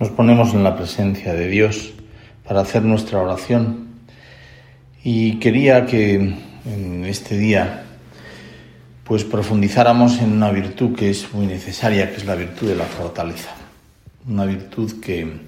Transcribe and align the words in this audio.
Nos 0.00 0.08
ponemos 0.08 0.54
en 0.54 0.64
la 0.64 0.76
presencia 0.76 1.34
de 1.34 1.46
Dios 1.46 1.92
para 2.48 2.62
hacer 2.62 2.82
nuestra 2.82 3.18
oración 3.20 3.96
y 5.04 5.38
quería 5.40 5.84
que 5.84 6.14
en 6.14 7.04
este 7.04 7.36
día 7.36 7.82
pues 9.04 9.24
profundizáramos 9.24 10.22
en 10.22 10.32
una 10.32 10.50
virtud 10.52 10.96
que 10.96 11.10
es 11.10 11.30
muy 11.34 11.44
necesaria, 11.44 12.08
que 12.08 12.16
es 12.16 12.24
la 12.24 12.34
virtud 12.34 12.68
de 12.68 12.76
la 12.76 12.86
fortaleza. 12.86 13.50
Una 14.26 14.46
virtud 14.46 15.02
que 15.02 15.38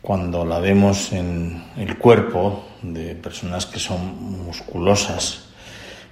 cuando 0.00 0.44
la 0.44 0.60
vemos 0.60 1.12
en 1.12 1.60
el 1.76 1.98
cuerpo 1.98 2.64
de 2.82 3.16
personas 3.16 3.66
que 3.66 3.80
son 3.80 4.44
musculosas, 4.44 5.46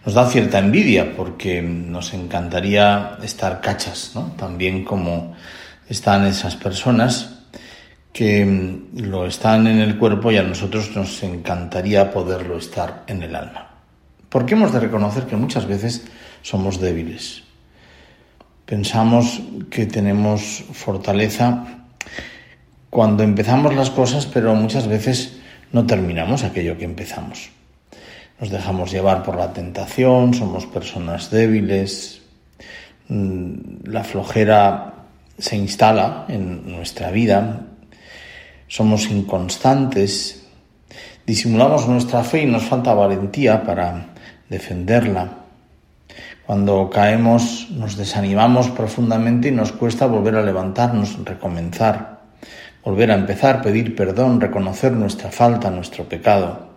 nos 0.05 0.15
da 0.15 0.29
cierta 0.29 0.59
envidia 0.59 1.15
porque 1.17 1.63
nos 1.63 2.15
encantaría 2.15 3.17
estar 3.23 3.61
cachas, 3.61 4.11
¿no? 4.17 4.33
También 4.37 4.85
como 4.85 5.37
están 5.93 6.27
esas 6.27 6.57
personas 6.57 7.45
que 8.13 8.45
mm, 8.45 9.01
lo 9.09 9.27
están 9.27 9.67
en 9.67 9.79
el 9.81 9.99
cuerpo 9.99 10.33
y 10.33 10.39
a 10.39 10.43
nosotros 10.43 10.97
nos 10.97 11.23
encantaría 11.23 12.11
poderlo 12.11 12.57
estar 12.57 13.05
en 13.07 13.23
el 13.23 13.37
alma. 13.37 13.71
Porque 14.29 14.55
hemos 14.55 14.73
de 14.73 14.81
reconocer 14.81 15.27
que 15.27 15.37
muchas 15.37 15.67
veces 15.67 16.05
somos 16.41 16.81
débiles. 16.81 17.43
Pensamos 18.65 19.43
que 19.71 19.85
tenemos 19.85 20.65
fortaleza 20.73 21.85
cuando 22.89 23.23
empezamos 23.23 23.75
las 23.75 23.91
cosas, 23.91 24.25
pero 24.25 24.55
muchas 24.55 24.87
veces 24.87 25.41
no 25.73 25.87
terminamos 25.87 26.43
aquello 26.43 26.79
que 26.79 26.87
empezamos. 26.87 27.51
Nos 28.41 28.51
dejamos 28.51 28.91
llevar 28.91 29.23
por 29.23 29.37
la 29.37 29.53
tentación, 29.53 30.33
somos 30.33 30.65
personas 30.67 31.31
débiles, 31.31 32.23
mm, 33.09 33.85
la 33.85 34.05
flojera 34.05 35.02
se 35.43 35.57
instala 35.57 36.25
en 36.29 36.71
nuestra 36.71 37.11
vida, 37.11 37.63
somos 38.69 39.11
inconstantes, 39.11 40.47
disimulamos 41.27 41.89
nuestra 41.89 42.23
fe 42.23 42.43
y 42.43 42.47
nos 42.47 42.63
falta 42.63 42.95
valentía 42.95 43.65
para 43.65 44.07
defenderla. 44.49 45.39
Cuando 46.47 46.89
caemos 46.91 47.67
nos 47.73 47.97
desanimamos 47.97 48.71
profundamente 48.71 49.49
y 49.49 49.51
nos 49.51 49.73
cuesta 49.73 50.07
volver 50.07 50.37
a 50.37 50.43
levantarnos, 50.43 51.19
recomenzar, 51.25 52.21
volver 52.85 53.11
a 53.11 53.17
empezar, 53.17 53.63
pedir 53.63 53.97
perdón, 53.97 54.41
reconocer 54.41 54.93
nuestra 54.93 55.33
falta, 55.33 55.71
nuestro 55.71 56.05
pecado. 56.09 56.69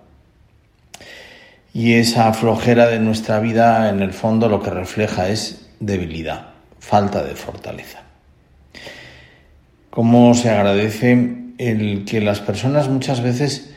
Y 1.72 1.94
esa 1.94 2.34
flojera 2.34 2.88
de 2.88 3.00
nuestra 3.00 3.40
vida 3.40 3.90
en 3.90 4.02
el 4.02 4.12
fondo 4.14 4.50
lo 4.50 4.60
que 4.64 4.72
refleja 4.72 5.30
es 5.30 5.70
debilidad, 5.80 6.48
falta 6.80 7.22
de 7.22 7.36
fortaleza 7.36 8.05
cómo 9.96 10.34
se 10.34 10.50
agradece 10.50 11.38
el 11.58 12.04
que 12.04 12.20
las 12.20 12.42
personas 12.42 12.90
muchas 12.90 13.24
veces 13.24 13.72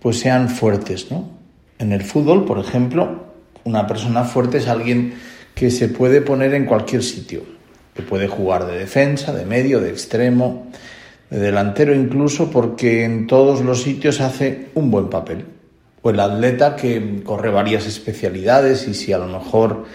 pues 0.00 0.18
sean 0.18 0.50
fuertes, 0.50 1.10
¿no? 1.10 1.30
En 1.78 1.92
el 1.92 2.02
fútbol, 2.02 2.44
por 2.44 2.58
ejemplo, 2.58 3.24
una 3.64 3.86
persona 3.86 4.24
fuerte 4.24 4.58
es 4.58 4.68
alguien 4.68 5.14
que 5.54 5.70
se 5.70 5.88
puede 5.88 6.20
poner 6.20 6.52
en 6.52 6.66
cualquier 6.66 7.02
sitio, 7.02 7.44
que 7.94 8.02
puede 8.02 8.28
jugar 8.28 8.66
de 8.66 8.78
defensa, 8.78 9.32
de 9.32 9.46
medio, 9.46 9.80
de 9.80 9.88
extremo, 9.88 10.66
de 11.30 11.38
delantero 11.38 11.94
incluso, 11.94 12.50
porque 12.50 13.04
en 13.04 13.26
todos 13.26 13.62
los 13.62 13.82
sitios 13.82 14.20
hace 14.20 14.68
un 14.74 14.90
buen 14.90 15.08
papel. 15.08 15.46
O 16.02 16.10
el 16.10 16.20
atleta 16.20 16.76
que 16.76 17.22
corre 17.24 17.50
varias 17.50 17.86
especialidades 17.86 18.86
y 18.88 18.92
si 18.92 19.14
a 19.14 19.18
lo 19.18 19.26
mejor 19.26 19.86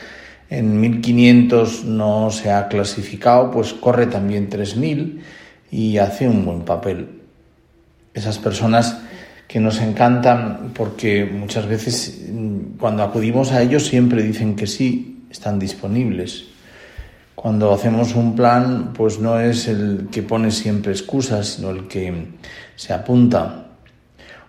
en 0.50 0.81
1500 0.81 1.86
no 1.86 2.31
se 2.31 2.52
ha 2.52 2.67
clasificado, 2.67 3.52
pues 3.52 3.73
corre 3.73 4.08
también 4.08 4.50
3000 4.50 5.22
y 5.71 5.97
hace 5.97 6.27
un 6.27 6.45
buen 6.45 6.61
papel. 6.61 7.21
Esas 8.13 8.37
personas 8.39 8.99
que 9.47 9.59
nos 9.59 9.79
encantan 9.79 10.71
porque 10.73 11.25
muchas 11.25 11.67
veces 11.67 12.27
mm, 12.29 12.77
cuando 12.79 13.03
acudimos 13.03 13.52
a 13.52 13.61
ellos 13.61 13.86
siempre 13.86 14.23
dicen 14.23 14.55
que 14.55 14.67
sí, 14.67 15.25
están 15.30 15.59
disponibles. 15.59 16.45
Cuando 17.36 17.71
hacemos 17.71 18.15
un 18.15 18.36
plan, 18.36 18.93
pues 18.93 19.19
no 19.19 19.39
es 19.39 19.67
el 19.67 20.08
que 20.11 20.23
pone 20.23 20.52
siempre 20.52 20.92
excusas, 20.92 21.47
sino 21.47 21.69
el 21.69 21.87
que 21.87 22.30
se 22.75 22.93
apunta. 22.93 23.67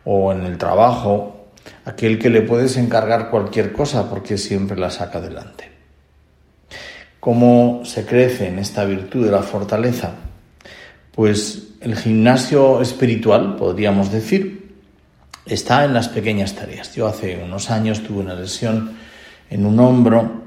O 0.04 0.32
en 0.32 0.46
el 0.46 0.56
trabajo, 0.56 1.48
aquel 1.84 2.18
que 2.18 2.30
le 2.30 2.42
puedes 2.42 2.76
encargar 2.78 3.28
cualquier 3.28 3.72
cosa 3.72 4.08
porque 4.08 4.38
siempre 4.38 4.78
la 4.78 4.90
saca 4.90 5.18
adelante. 5.18 5.70
¿Cómo 7.20 7.82
se 7.84 8.06
crece 8.06 8.48
en 8.48 8.58
esta 8.58 8.84
virtud 8.84 9.26
de 9.26 9.32
la 9.32 9.42
fortaleza? 9.42 10.12
Pues 11.18 11.70
el 11.80 11.96
gimnasio 11.96 12.80
espiritual, 12.80 13.56
podríamos 13.56 14.12
decir, 14.12 14.76
está 15.46 15.84
en 15.84 15.92
las 15.92 16.08
pequeñas 16.08 16.54
tareas. 16.54 16.94
Yo 16.94 17.08
hace 17.08 17.42
unos 17.44 17.70
años 17.70 18.04
tuve 18.04 18.20
una 18.20 18.34
lesión 18.34 18.92
en 19.50 19.66
un 19.66 19.80
hombro, 19.80 20.44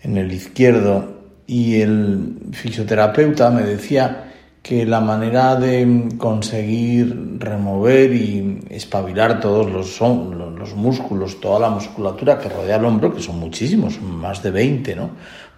en 0.00 0.16
el 0.16 0.30
izquierdo, 0.30 1.22
y 1.44 1.80
el 1.80 2.36
fisioterapeuta 2.52 3.50
me 3.50 3.62
decía 3.62 4.32
que 4.62 4.86
la 4.86 5.00
manera 5.00 5.56
de 5.56 6.10
conseguir 6.18 7.40
remover 7.40 8.14
y 8.14 8.60
espabilar 8.70 9.40
todos 9.40 9.72
los, 9.72 10.00
los, 10.00 10.76
músculos, 10.76 11.40
toda 11.40 11.58
la 11.58 11.70
musculatura 11.70 12.38
que 12.38 12.48
rodea 12.48 12.76
el 12.76 12.84
hombro, 12.84 13.12
que 13.12 13.20
son 13.22 13.40
muchísimos, 13.40 14.00
más 14.00 14.40
de 14.40 14.52
20, 14.52 14.94
¿no? 14.94 15.10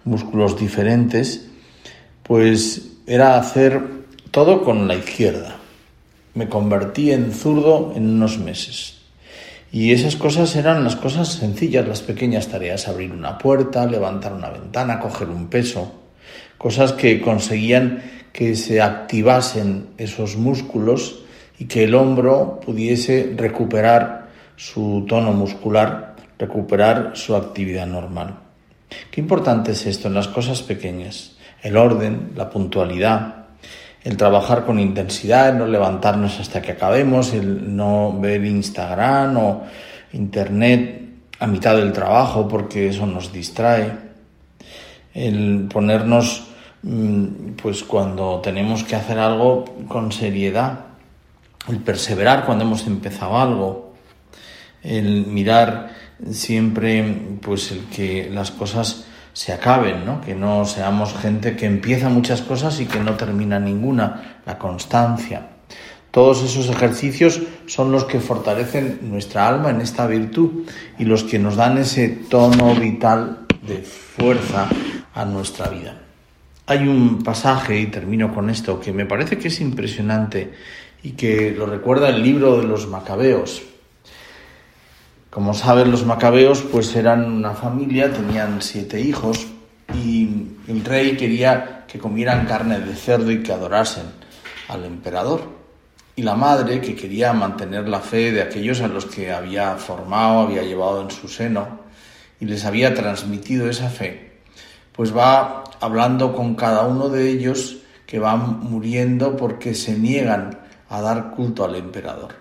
Músculos 0.05 0.57
diferentes, 0.57 1.49
pues 2.23 2.93
era 3.05 3.37
hacer 3.37 4.04
todo 4.35 4.65
con 4.65 4.89
la 4.89 4.95
izquierda. 4.95 5.55
Me 6.33 6.49
convertí 6.49 7.13
en 7.13 7.31
zurdo 7.31 7.93
en 7.95 8.15
unos 8.15 8.37
meses. 8.37 8.97
Y 9.71 9.93
esas 9.93 10.17
cosas 10.17 10.57
eran 10.57 10.83
las 10.83 10.97
cosas 10.97 11.29
sencillas, 11.29 11.87
las 11.87 12.01
pequeñas 12.01 12.49
tareas, 12.49 12.89
abrir 12.89 13.13
una 13.13 13.37
puerta, 13.37 13.85
levantar 13.85 14.33
una 14.33 14.49
ventana, 14.49 14.99
coger 14.99 15.29
un 15.29 15.47
peso, 15.47 15.89
cosas 16.57 16.91
que 16.91 17.21
conseguían 17.21 18.03
que 18.33 18.57
se 18.57 18.81
activasen 18.81 19.91
esos 19.97 20.35
músculos 20.35 21.23
y 21.57 21.67
que 21.67 21.85
el 21.85 21.95
hombro 21.95 22.59
pudiese 22.59 23.33
recuperar 23.37 24.31
su 24.57 25.05
tono 25.07 25.31
muscular, 25.31 26.17
recuperar 26.37 27.11
su 27.13 27.37
actividad 27.37 27.87
normal. 27.87 28.35
Qué 29.11 29.21
importante 29.21 29.71
es 29.71 29.85
esto 29.85 30.09
en 30.09 30.13
las 30.13 30.27
cosas 30.27 30.61
pequeñas, 30.61 31.37
el 31.61 31.77
orden, 31.77 32.33
la 32.35 32.49
puntualidad, 32.49 33.44
el 34.05 34.17
trabajar 34.17 34.65
con 34.65 34.79
intensidad, 34.79 35.49
el 35.49 35.57
no 35.57 35.65
levantarnos 35.65 36.39
hasta 36.39 36.61
que 36.61 36.73
acabemos, 36.73 37.33
el 37.33 37.75
no 37.75 38.15
ver 38.19 38.45
Instagram 38.45 39.35
o 39.37 39.63
Internet 40.13 41.01
a 41.39 41.47
mitad 41.47 41.75
del 41.75 41.91
trabajo 41.91 42.47
porque 42.47 42.89
eso 42.89 43.07
nos 43.07 43.33
distrae, 43.33 43.91
el 45.15 45.67
ponernos 45.73 46.43
mm, 46.83 47.53
pues 47.61 47.83
cuando 47.83 48.41
tenemos 48.41 48.83
que 48.83 48.95
hacer 48.95 49.17
algo 49.17 49.65
con 49.87 50.11
seriedad, 50.11 50.85
el 51.67 51.79
perseverar 51.79 52.45
cuando 52.45 52.63
hemos 52.63 52.85
empezado 52.85 53.39
algo, 53.39 53.95
el 54.83 55.25
mirar 55.25 55.89
siempre 56.31 57.39
pues 57.41 57.71
el 57.71 57.85
que 57.85 58.29
las 58.31 58.51
cosas 58.51 59.07
se 59.35 59.51
acaben, 59.51 60.05
¿no? 60.05 60.21
que 60.21 60.33
no 60.33 60.63
seamos 60.63 61.13
gente 61.13 61.57
que 61.57 61.65
empieza 61.65 62.07
muchas 62.07 62.41
cosas 62.41 62.79
y 62.79 62.85
que 62.85 63.01
no 63.01 63.15
termina 63.15 63.59
ninguna, 63.59 64.39
la 64.45 64.57
constancia. 64.57 65.47
Todos 66.09 66.41
esos 66.41 66.69
ejercicios 66.69 67.41
son 67.65 67.91
los 67.91 68.05
que 68.05 68.21
fortalecen 68.21 68.99
nuestra 69.01 69.49
alma 69.49 69.71
en 69.71 69.81
esta 69.81 70.07
virtud 70.07 70.65
y 70.97 71.03
los 71.03 71.25
que 71.25 71.37
nos 71.37 71.57
dan 71.57 71.77
ese 71.77 72.07
tono 72.07 72.73
vital 72.75 73.39
de 73.67 73.79
fuerza 73.79 74.69
a 75.13 75.25
nuestra 75.25 75.67
vida. 75.67 75.97
Hay 76.67 76.87
un 76.87 77.21
pasaje, 77.21 77.77
y 77.77 77.87
termino 77.87 78.33
con 78.33 78.49
esto, 78.49 78.79
que 78.79 78.93
me 78.93 79.05
parece 79.05 79.37
que 79.37 79.49
es 79.49 79.59
impresionante 79.59 80.53
y 81.03 81.11
que 81.11 81.51
lo 81.51 81.65
recuerda 81.65 82.07
el 82.07 82.23
libro 82.23 82.55
de 82.55 82.63
los 82.63 82.87
Macabeos, 82.87 83.61
como 85.35 85.53
saben, 85.53 85.91
los 85.91 86.05
macabeos 86.05 86.61
pues 86.61 86.95
eran 86.95 87.29
una 87.29 87.51
familia, 87.51 88.09
tenían 88.09 88.61
siete 88.61 89.01
hijos 89.01 89.45
y 89.93 90.29
el 90.65 90.85
rey 90.85 91.17
quería 91.17 91.83
que 91.89 91.99
comieran 91.99 92.45
carne 92.45 92.79
de 92.79 92.95
cerdo 92.95 93.29
y 93.29 93.43
que 93.43 93.51
adorasen 93.51 94.05
al 94.69 94.85
emperador. 94.85 95.41
Y 96.15 96.21
la 96.21 96.35
madre, 96.35 96.79
que 96.79 96.95
quería 96.95 97.33
mantener 97.33 97.89
la 97.89 97.99
fe 97.99 98.31
de 98.31 98.43
aquellos 98.43 98.79
a 98.79 98.87
los 98.87 99.07
que 99.07 99.33
había 99.33 99.75
formado, 99.75 100.39
había 100.39 100.61
llevado 100.61 101.01
en 101.01 101.11
su 101.11 101.27
seno 101.27 101.79
y 102.39 102.45
les 102.45 102.63
había 102.63 102.93
transmitido 102.93 103.69
esa 103.69 103.89
fe, 103.89 104.39
pues 104.93 105.13
va 105.13 105.65
hablando 105.81 106.33
con 106.33 106.55
cada 106.55 106.83
uno 106.83 107.09
de 107.09 107.29
ellos 107.29 107.79
que 108.07 108.19
van 108.19 108.61
muriendo 108.61 109.35
porque 109.35 109.75
se 109.75 109.97
niegan 109.97 110.59
a 110.87 111.01
dar 111.01 111.31
culto 111.31 111.65
al 111.65 111.75
emperador. 111.75 112.35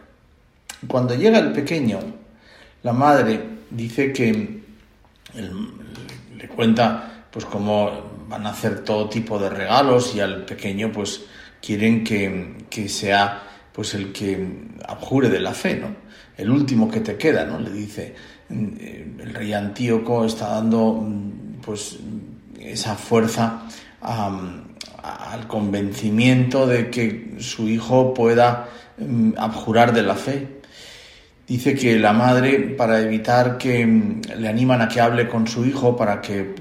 Cuando 0.87 1.17
llega 1.17 1.41
el 1.41 1.51
pequeño, 1.51 1.99
la 2.85 2.93
madre 2.93 3.41
dice 3.71 4.13
que 4.13 4.63
le 5.35 6.49
cuenta 6.49 7.27
pues 7.31 7.45
cómo 7.47 7.91
van 8.29 8.47
a 8.47 8.51
hacer 8.51 8.85
todo 8.85 9.09
tipo 9.09 9.39
de 9.39 9.51
regalos 9.51 10.15
y 10.15 10.21
al 10.21 10.45
pequeño 10.45 10.93
pues 10.93 11.25
quieren 11.61 12.05
que, 12.05 12.55
que 12.71 12.89
sea 12.89 13.43
pues 13.73 13.95
el 13.95 14.13
que 14.13 14.69
abjure 14.87 15.29
de 15.29 15.41
la 15.41 15.53
fe, 15.53 15.77
¿no? 15.77 15.89
El 16.37 16.51
último 16.51 16.89
que 16.89 17.01
te 17.01 17.17
queda, 17.17 17.45
¿no? 17.45 17.59
Le 17.59 17.71
dice, 17.71 18.15
eh, 18.51 19.15
el 19.19 19.35
rey 19.35 19.53
Antíoco 19.53 20.25
está 20.25 20.49
dando 20.49 20.93
mm, 20.93 21.61
pues 21.61 21.99
esa 22.61 22.95
fuerza 22.95 23.63
al 24.01 25.47
convencimiento 25.49 26.67
de 26.67 26.91
que 26.91 27.37
su 27.39 27.69
hijo 27.69 28.15
pueda 28.15 28.69
mm, 28.99 29.33
abjurar 29.37 29.93
de 29.93 30.03
la 30.03 30.15
fe. 30.15 30.61
Dice 31.47 31.75
que 31.75 31.99
la 31.99 32.13
madre, 32.13 32.59
para 32.77 33.01
evitar 33.01 33.59
que 33.59 33.87
mm, 33.87 34.23
le 34.39 34.49
animan 34.49 34.83
a 34.83 34.89
que 34.89 35.01
hable 35.01 35.29
con 35.29 35.47
su 35.47 35.65
hijo, 35.65 35.97
para 35.97 36.21
que 36.21 36.55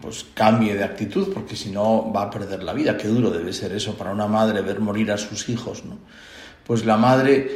pues 0.00 0.26
cambie 0.32 0.74
de 0.74 0.84
actitud, 0.84 1.32
porque 1.34 1.56
si 1.56 1.70
no 1.70 2.12
va 2.12 2.22
a 2.22 2.30
perder 2.30 2.62
la 2.62 2.72
vida. 2.72 2.96
Qué 2.96 3.08
duro 3.08 3.30
debe 3.30 3.52
ser 3.52 3.72
eso 3.72 3.94
para 3.96 4.12
una 4.12 4.26
madre 4.26 4.62
ver 4.62 4.80
morir 4.80 5.10
a 5.10 5.18
sus 5.18 5.48
hijos, 5.48 5.84
¿no? 5.84 5.98
Pues 6.64 6.84
la 6.84 6.96
madre 6.96 7.48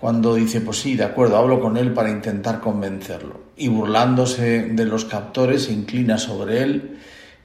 cuando 0.00 0.34
dice, 0.34 0.62
pues 0.62 0.78
sí, 0.78 0.96
de 0.96 1.04
acuerdo, 1.04 1.36
hablo 1.36 1.60
con 1.60 1.76
él 1.76 1.92
para 1.92 2.10
intentar 2.10 2.60
convencerlo. 2.60 3.40
Y 3.56 3.68
burlándose 3.68 4.62
de 4.62 4.84
los 4.86 5.04
captores, 5.04 5.64
se 5.64 5.72
inclina 5.72 6.16
sobre 6.16 6.62
él 6.62 6.96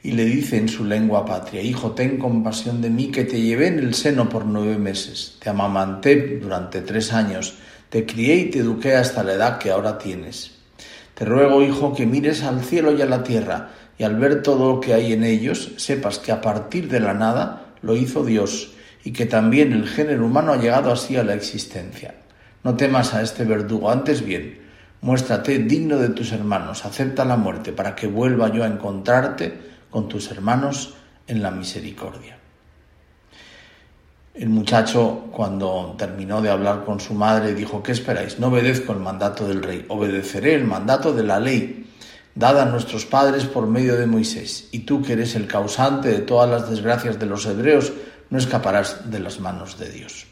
y 0.01 0.12
le 0.12 0.24
dice 0.24 0.57
en 0.57 0.69
su 0.69 0.86
lengua 0.86 1.25
patria, 1.25 1.62
Hijo, 1.62 1.92
ten 1.92 2.18
compasión 2.18 2.81
de 2.81 2.89
mí, 2.89 3.12
que 3.12 3.25
te 3.25 3.42
llevé 3.42 3.68
en 3.68 3.80
el 3.80 3.94
seno 3.94 4.30
por 4.30 4.45
nueve 4.45 4.77
meses, 4.77 5.36
te 5.39 5.50
amamanté 5.50 6.39
durante 6.39 6.81
tres 6.81 7.12
años, 7.12 7.56
te 7.95 8.06
crié 8.06 8.36
y 8.36 8.45
te 8.50 8.59
eduqué 8.59 8.94
hasta 8.97 9.24
la 9.24 9.36
edad 9.36 9.57
que 9.57 9.71
ahora 9.71 9.97
tienes. 9.97 10.51
Te 11.13 11.24
ruego, 11.24 11.63
Hijo, 11.63 11.94
que 11.94 12.06
mires 12.06 12.44
al 12.44 12.62
cielo 12.62 12.92
y 12.92 13.01
a 13.01 13.06
la 13.06 13.24
tierra, 13.24 13.69
y 13.97 14.03
al 14.03 14.18
ver 14.18 14.44
todo 14.44 14.69
lo 14.69 14.81
que 14.81 14.94
hay 14.94 15.13
en 15.13 15.24
ellos, 15.24 15.71
sepas 15.77 16.19
que 16.19 16.33
a 16.33 16.42
partir 16.42 16.89
de 16.89 17.00
la 17.00 17.13
nada 17.13 17.68
lo 17.81 17.95
hizo 17.95 18.25
Dios, 18.25 18.74
y 19.06 19.13
que 19.13 19.25
también 19.25 19.71
el 19.71 19.88
género 19.88 20.25
humano 20.25 20.51
ha 20.51 20.57
llegado 20.57 20.92
así 20.92 21.15
a 21.15 21.24
la 21.24 21.36
existencia. 21.36 22.15
No 22.65 22.75
temas 22.75 23.13
a 23.13 23.21
este 23.21 23.45
verdugo, 23.45 23.89
antes 23.89 24.25
bien, 24.25 24.59
muéstrate 25.00 25.59
digno 25.59 25.97
de 25.97 26.09
tus 26.09 26.33
hermanos, 26.33 26.83
acepta 26.83 27.24
la 27.24 27.38
muerte 27.38 27.71
para 27.71 27.95
que 27.95 28.07
vuelva 28.07 28.51
yo 28.51 28.65
a 28.65 28.68
encontrarte 28.68 29.53
con 29.89 30.09
tus 30.09 30.30
hermanos 30.31 30.95
en 31.27 31.42
la 31.42 31.50
misericordia. 31.50 32.39
El 34.35 34.49
muchacho, 34.49 35.29
cuando 35.31 35.95
terminó 35.97 36.41
de 36.41 36.49
hablar 36.49 36.83
con 36.83 36.99
su 36.99 37.13
madre, 37.13 37.53
dijo, 37.53 37.81
¿qué 37.81 37.93
esperáis? 37.93 38.37
No 38.37 38.47
obedezco 38.47 38.91
el 38.91 38.99
mandato 38.99 39.47
del 39.47 39.63
rey, 39.63 39.85
obedeceré 39.87 40.55
el 40.55 40.65
mandato 40.65 41.13
de 41.13 41.23
la 41.23 41.39
ley 41.39 41.85
dada 42.35 42.63
a 42.63 42.65
nuestros 42.65 43.05
padres 43.05 43.45
por 43.45 43.65
medio 43.65 43.95
de 43.95 44.07
Moisés. 44.07 44.67
Y 44.73 44.79
tú, 44.79 45.01
que 45.01 45.13
eres 45.13 45.35
el 45.35 45.47
causante 45.47 46.09
de 46.09 46.19
todas 46.19 46.49
las 46.49 46.69
desgracias 46.69 47.17
de 47.17 47.27
los 47.27 47.45
hebreos, 47.45 47.93
no 48.29 48.37
escaparás 48.37 49.09
de 49.09 49.19
las 49.19 49.39
manos 49.39 49.79
de 49.79 49.89
Dios. 49.89 50.25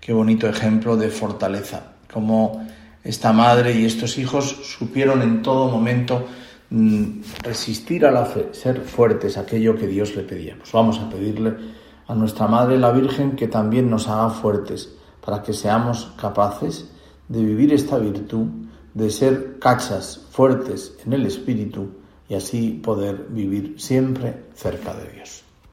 Qué 0.00 0.12
bonito 0.12 0.48
ejemplo 0.48 0.96
de 0.96 1.08
fortaleza, 1.08 1.94
como 2.12 2.64
esta 3.02 3.32
madre 3.32 3.72
y 3.72 3.86
estos 3.86 4.18
hijos 4.18 4.56
supieron 4.78 5.22
en 5.22 5.42
todo 5.42 5.68
momento 5.68 6.28
mm, 6.70 7.22
resistir 7.42 8.06
a 8.06 8.12
la 8.12 8.24
fe, 8.24 8.50
ser 8.52 8.82
fuertes, 8.82 9.36
aquello 9.36 9.76
que 9.76 9.88
Dios 9.88 10.14
le 10.14 10.22
pedía. 10.22 10.54
Pues 10.56 10.70
vamos 10.70 11.00
a 11.00 11.10
pedirle 11.10 11.79
a 12.10 12.14
nuestra 12.16 12.48
Madre 12.48 12.76
la 12.76 12.90
Virgen 12.90 13.36
que 13.36 13.46
también 13.46 13.88
nos 13.88 14.08
haga 14.08 14.30
fuertes 14.30 14.92
para 15.24 15.44
que 15.44 15.52
seamos 15.52 16.12
capaces 16.20 16.90
de 17.28 17.44
vivir 17.44 17.72
esta 17.72 17.98
virtud, 17.98 18.48
de 18.94 19.10
ser 19.10 19.60
cachas 19.60 20.26
fuertes 20.32 20.98
en 21.06 21.12
el 21.12 21.24
espíritu 21.24 21.90
y 22.28 22.34
así 22.34 22.80
poder 22.82 23.28
vivir 23.30 23.76
siempre 23.78 24.46
cerca 24.54 24.92
de 24.94 25.08
Dios. 25.12 25.44